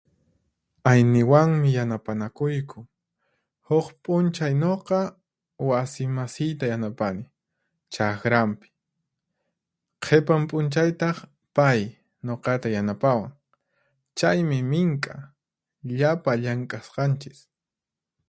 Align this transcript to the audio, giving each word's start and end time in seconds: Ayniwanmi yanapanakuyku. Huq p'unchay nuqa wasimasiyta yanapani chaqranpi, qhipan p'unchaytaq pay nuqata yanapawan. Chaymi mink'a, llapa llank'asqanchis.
Ayniwanmi 0.91 1.69
yanapanakuyku. 1.77 2.79
Huq 3.67 3.87
p'unchay 4.03 4.53
nuqa 4.61 4.99
wasimasiyta 5.69 6.65
yanapani 6.71 7.23
chaqranpi, 7.93 8.67
qhipan 10.05 10.41
p'unchaytaq 10.49 11.17
pay 11.55 11.81
nuqata 12.25 12.67
yanapawan. 12.75 13.31
Chaymi 14.17 14.59
mink'a, 14.71 15.15
llapa 15.97 16.31
llank'asqanchis. 16.43 17.39